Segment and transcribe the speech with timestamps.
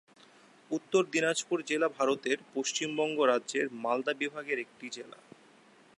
[0.71, 5.19] উত্তর দিনাজপুর জেলা ভারতের পশ্চিমবঙ্গ রাজ্যের মালদা বিভাগের একটি জেলা।